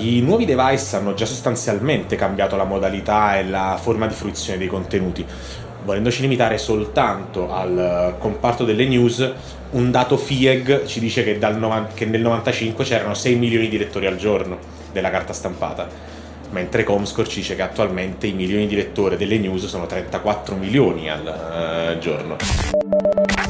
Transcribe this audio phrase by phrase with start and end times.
[0.00, 4.66] I nuovi device hanno già sostanzialmente cambiato la modalità e la forma di fruizione dei
[4.66, 5.26] contenuti.
[5.84, 9.30] Volendoci limitare soltanto al comparto delle news,
[9.72, 13.76] un dato FIEG ci dice che, dal no- che nel 95 c'erano 6 milioni di
[13.76, 14.56] lettori al giorno
[14.90, 15.86] della carta stampata,
[16.50, 21.10] mentre Comscore ci dice che attualmente i milioni di lettori delle news sono 34 milioni
[21.10, 22.36] al uh, giorno.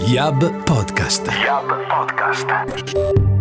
[0.07, 1.31] Yab Podcast.
[1.31, 3.40] Yab Podcast.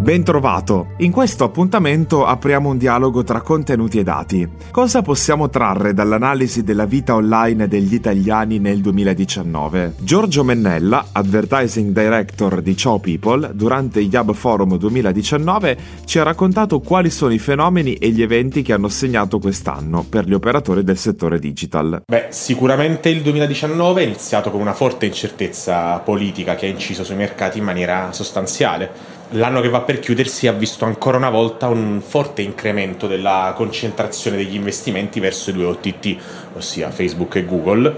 [0.00, 0.94] Bentrovato!
[1.00, 4.48] In questo appuntamento apriamo un dialogo tra contenuti e dati.
[4.70, 9.96] Cosa possiamo trarre dall'analisi della vita online degli italiani nel 2019?
[9.98, 17.10] Giorgio Mennella, Advertising Director di Ciao People, durante Yab Forum 2019 ci ha raccontato quali
[17.10, 21.38] sono i fenomeni e gli eventi che hanno segnato quest'anno per gli operatori del settore
[21.38, 22.04] digital.
[22.06, 27.16] Beh, sicuramente il 2019 è iniziato con una forte incertezza politica che ha inciso sui
[27.16, 32.00] mercati in maniera sostanziale l'anno che va per chiudersi ha visto ancora una volta un
[32.00, 36.16] forte incremento della concentrazione degli investimenti verso i due OTT,
[36.56, 37.94] ossia Facebook e Google,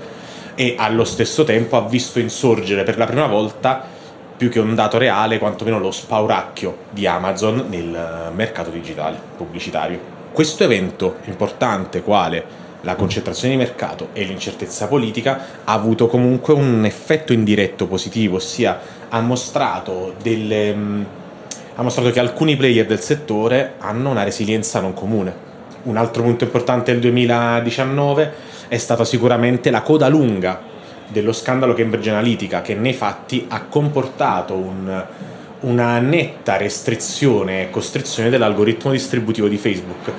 [0.54, 3.82] e allo stesso tempo ha visto insorgere per la prima volta
[4.36, 10.20] più che un dato reale, quantomeno lo spauracchio di Amazon nel mercato digitale pubblicitario.
[10.32, 16.84] Questo evento importante, quale la concentrazione di mercato e l'incertezza politica, ha avuto comunque un
[16.84, 21.20] effetto indiretto positivo, ossia ha mostrato delle
[21.74, 25.50] ha mostrato che alcuni player del settore hanno una resilienza non comune.
[25.84, 28.32] Un altro punto importante del 2019
[28.68, 30.60] è stata sicuramente la coda lunga
[31.08, 35.04] dello scandalo Cambridge Analytica che nei fatti ha comportato un,
[35.60, 40.12] una netta restrizione e costrizione dell'algoritmo distributivo di Facebook.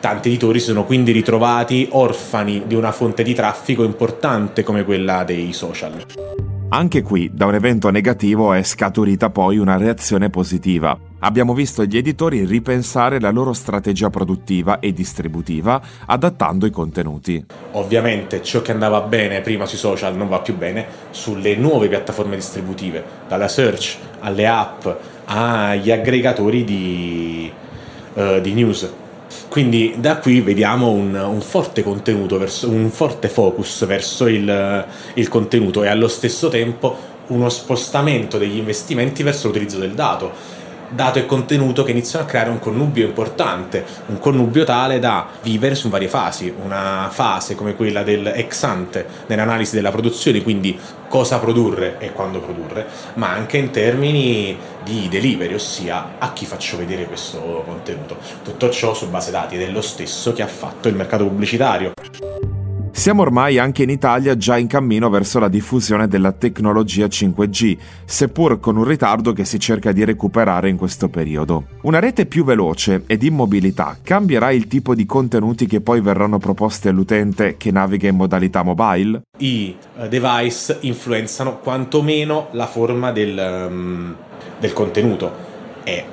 [0.00, 5.24] Tanti editori si sono quindi ritrovati orfani di una fonte di traffico importante come quella
[5.24, 6.43] dei social.
[6.70, 10.98] Anche qui, da un evento negativo è scaturita poi una reazione positiva.
[11.20, 17.44] Abbiamo visto gli editori ripensare la loro strategia produttiva e distributiva adattando i contenuti.
[17.72, 22.34] Ovviamente ciò che andava bene prima sui social non va più bene sulle nuove piattaforme
[22.34, 24.86] distributive, dalla search alle app
[25.26, 27.52] agli aggregatori di,
[28.14, 29.02] uh, di news
[29.48, 35.28] quindi da qui vediamo un, un forte contenuto, verso, un forte focus verso il, il
[35.28, 40.62] contenuto e allo stesso tempo uno spostamento degli investimenti verso l'utilizzo del dato
[40.94, 45.74] dato e contenuto che iniziano a creare un connubio importante, un connubio tale da vivere
[45.74, 50.78] su varie fasi, una fase come quella del ex ante nell'analisi della produzione, quindi
[51.08, 56.76] cosa produrre e quando produrre, ma anche in termini di delivery, ossia a chi faccio
[56.76, 58.16] vedere questo contenuto.
[58.42, 61.92] Tutto ciò su base dati ed è lo stesso che ha fatto il mercato pubblicitario.
[62.96, 68.60] Siamo ormai anche in Italia già in cammino verso la diffusione della tecnologia 5G, seppur
[68.60, 71.66] con un ritardo che si cerca di recuperare in questo periodo.
[71.82, 76.38] Una rete più veloce e di mobilità cambierà il tipo di contenuti che poi verranno
[76.38, 79.22] proposti all'utente che naviga in modalità mobile?
[79.38, 84.14] I uh, device influenzano quantomeno la forma del, um,
[84.60, 85.32] del contenuto.
[85.82, 86.04] E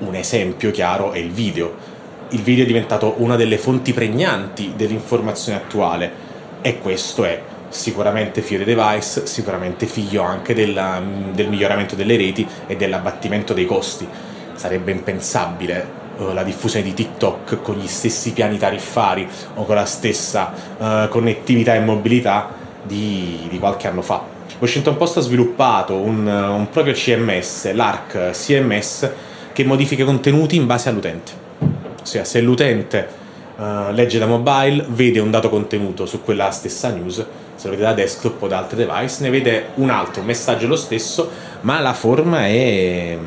[0.00, 1.96] un esempio chiaro è il video
[2.30, 6.26] il video è diventato una delle fonti pregnanti dell'informazione attuale
[6.60, 11.00] e questo è sicuramente figlio dei device, sicuramente figlio anche della,
[11.32, 14.06] del miglioramento delle reti e dell'abbattimento dei costi.
[14.54, 15.86] Sarebbe impensabile
[16.16, 21.08] uh, la diffusione di TikTok con gli stessi piani tariffari o con la stessa uh,
[21.08, 22.48] connettività e mobilità
[22.82, 24.36] di, di, qualche anno fa.
[24.58, 29.10] Washington Post ha sviluppato un, un proprio CMS, l'ARC CMS,
[29.52, 31.46] che modifica i contenuti in base all'utente
[32.02, 33.08] ossia se l'utente
[33.56, 37.82] uh, legge da mobile, vede un dato contenuto su quella stessa news, se lo vede
[37.82, 41.30] da desktop o da altri device, ne vede un altro, un messaggio lo stesso,
[41.62, 43.18] ma la forma è,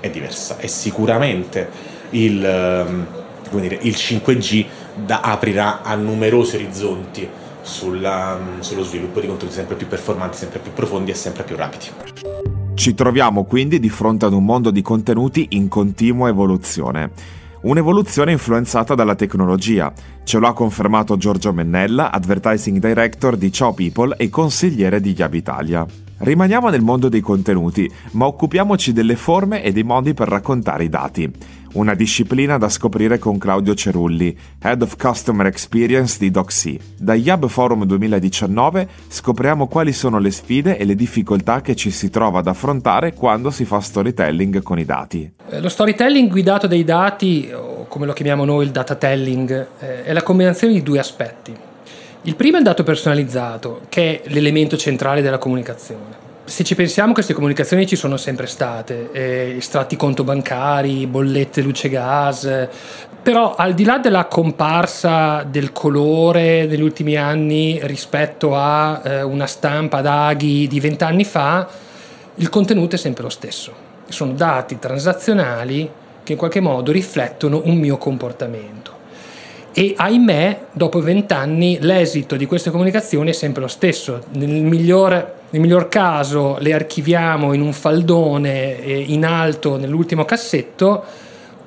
[0.00, 0.56] è diversa.
[0.58, 1.68] E sicuramente
[2.10, 4.64] il, um, dire, il 5G
[5.04, 7.28] da, aprirà a numerosi orizzonti
[7.60, 11.56] sulla, um, sullo sviluppo di contenuti sempre più performanti, sempre più profondi e sempre più
[11.56, 11.86] rapidi.
[12.74, 17.10] Ci troviamo quindi di fronte ad un mondo di contenuti in continua evoluzione.
[17.68, 19.92] Un'evoluzione influenzata dalla tecnologia.
[20.24, 25.34] Ce lo ha confermato Giorgio Mennella, Advertising Director di Ciao People e consigliere di Yab
[25.34, 25.86] Italia.
[26.20, 30.88] Rimaniamo nel mondo dei contenuti, ma occupiamoci delle forme e dei modi per raccontare i
[30.88, 31.30] dati.
[31.74, 36.76] Una disciplina da scoprire con Claudio Cerulli, Head of Customer Experience di DocC.
[36.98, 42.10] Da Yab Forum 2019 scopriamo quali sono le sfide e le difficoltà che ci si
[42.10, 45.30] trova ad affrontare quando si fa storytelling con i dati.
[45.50, 50.02] Eh, lo storytelling guidato dai dati, o come lo chiamiamo noi il data telling, eh,
[50.02, 51.66] è la combinazione di due aspetti
[52.22, 56.26] il primo è il dato personalizzato, che è l'elemento centrale della comunicazione.
[56.44, 61.90] se ci pensiamo, queste comunicazioni ci sono sempre state, eh, estratti conto bancari, bollette luce
[61.90, 62.68] gas,
[63.22, 69.46] però al di là della comparsa del colore negli ultimi anni rispetto a eh, una
[69.46, 71.68] stampa d'aghi di vent'anni fa,
[72.36, 73.86] il contenuto è sempre lo stesso.
[74.08, 75.90] Sono dati transazionali
[76.24, 78.97] che in qualche modo riflettono un mio comportamento.
[79.78, 84.22] E ahimè, dopo vent'anni, l'esito di queste comunicazioni è sempre lo stesso.
[84.32, 85.12] Nel miglior,
[85.50, 91.04] nel miglior caso le archiviamo in un faldone eh, in alto nell'ultimo cassetto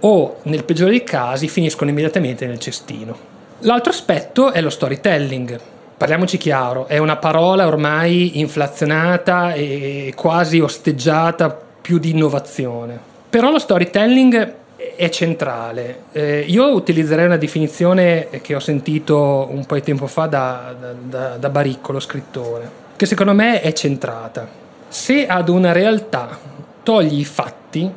[0.02, 3.16] o nel peggiore dei casi finiscono immediatamente nel cestino.
[3.60, 5.58] L'altro aspetto è lo storytelling.
[5.96, 13.00] Parliamoci chiaro, è una parola ormai inflazionata e quasi osteggiata più di innovazione.
[13.30, 14.56] Però lo storytelling
[14.96, 16.04] è centrale.
[16.12, 21.38] Eh, io utilizzerei una definizione che ho sentito un po' di tempo fa da, da,
[21.38, 24.48] da Baricco, lo scrittore, che secondo me è centrata.
[24.88, 26.38] Se ad una realtà
[26.84, 27.92] togli i fatti,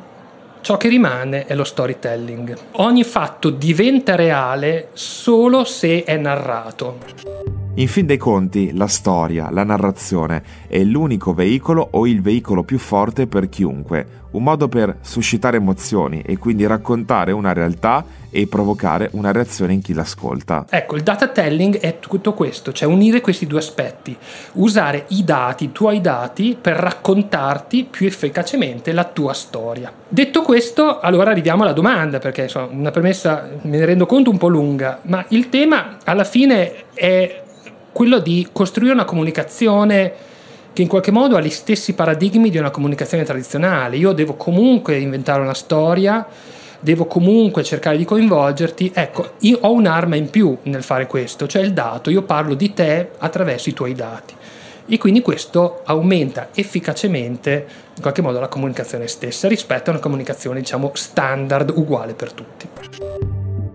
[0.61, 2.57] ciò che rimane è lo storytelling.
[2.73, 7.64] Ogni fatto diventa reale solo se è narrato.
[7.77, 12.79] In fin dei conti, la storia, la narrazione è l'unico veicolo o il veicolo più
[12.79, 19.09] forte per chiunque, un modo per suscitare emozioni e quindi raccontare una realtà e provocare
[19.11, 20.65] una reazione in chi l'ascolta.
[20.69, 24.15] Ecco, il data telling è tutto questo, cioè unire questi due aspetti,
[24.53, 29.91] usare i dati, i tuoi dati, per raccontarti più efficacemente la tua storia.
[30.07, 34.37] Detto questo, allora arriviamo alla domanda, perché insomma, una premessa me ne rendo conto un
[34.37, 37.43] po' lunga, ma il tema alla fine è
[37.95, 40.11] quello di costruire una comunicazione
[40.73, 43.95] che in qualche modo ha gli stessi paradigmi di una comunicazione tradizionale.
[43.95, 46.27] Io devo comunque inventare una storia,
[46.81, 48.91] devo comunque cercare di coinvolgerti.
[48.93, 52.09] Ecco, io ho un'arma in più nel fare questo, cioè il dato.
[52.09, 54.33] Io parlo di te attraverso i tuoi dati.
[54.87, 57.65] E quindi questo aumenta efficacemente
[57.95, 63.14] in qualche modo la comunicazione stessa rispetto a una comunicazione, diciamo, standard uguale per tutti.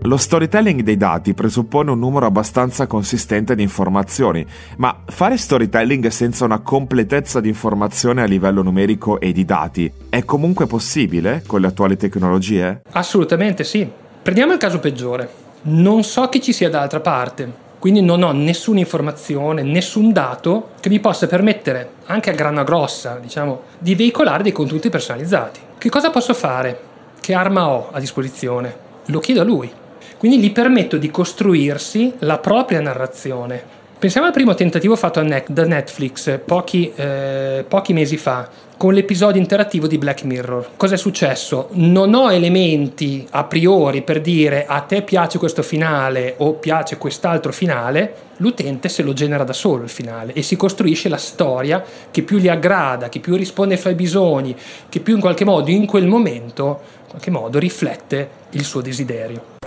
[0.05, 4.47] Lo storytelling dei dati presuppone un numero abbastanza consistente di informazioni,
[4.79, 10.25] ma fare storytelling senza una completezza di informazione a livello numerico e di dati è
[10.25, 12.81] comunque possibile con le attuali tecnologie?
[12.93, 13.87] Assolutamente sì.
[14.23, 15.29] Prendiamo il caso peggiore.
[15.63, 20.89] Non so chi ci sia dall'altra parte, quindi non ho nessuna informazione, nessun dato che
[20.89, 25.61] mi possa permettere, anche a grana grossa, diciamo, di veicolare dei contenuti personalizzati.
[25.77, 26.81] Che cosa posso fare?
[27.21, 28.89] Che arma ho a disposizione?
[29.07, 29.71] Lo chiedo a lui.
[30.19, 33.79] Quindi gli permetto di costruirsi la propria narrazione.
[34.01, 38.49] Pensiamo al primo tentativo fatto da Netflix pochi, eh, pochi mesi fa
[38.79, 40.71] con l'episodio interattivo di Black Mirror.
[40.79, 41.69] Cosa è successo?
[41.73, 47.53] Non ho elementi a priori per dire a te piace questo finale o piace quest'altro
[47.53, 52.23] finale, l'utente se lo genera da solo il finale e si costruisce la storia che
[52.23, 54.57] più gli aggrada, che più risponde ai suoi bisogni,
[54.89, 59.60] che più in qualche modo in quel momento in qualche modo riflette il suo desiderio.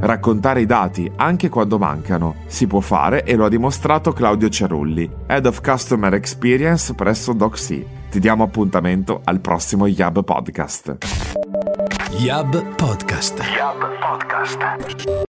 [0.00, 5.10] Raccontare i dati anche quando mancano si può fare e lo ha dimostrato Claudio Cerulli,
[5.26, 7.82] Head of Customer Experience presso DocSea.
[8.10, 10.98] Ti diamo appuntamento al prossimo Yab Podcast.
[12.12, 13.42] Yab Podcast.
[13.54, 15.26] Yab Podcast.